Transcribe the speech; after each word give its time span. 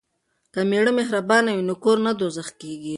که 0.53 0.59
میړه 0.69 0.91
مهربان 0.99 1.45
وي 1.51 1.63
نو 1.67 1.73
کور 1.83 1.97
نه 2.05 2.11
دوزخ 2.19 2.47
کیږي. 2.61 2.89